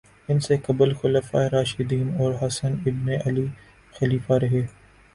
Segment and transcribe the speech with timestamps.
[0.29, 3.45] ان سے قبل خلفائے راشدین اور حسن ابن علی
[3.93, 4.65] خلیفہ رہے